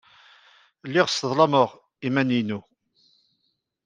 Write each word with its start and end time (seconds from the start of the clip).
Lliɣ 0.87 1.07
sseḍlameɣ 1.09 1.69
iman-inu. 2.07 2.59